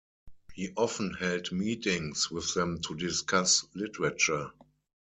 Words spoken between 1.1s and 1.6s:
held